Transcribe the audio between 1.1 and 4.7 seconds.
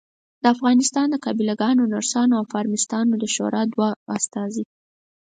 قابلګانو، نرسانو او فارمیسټانو شورا دوه استازي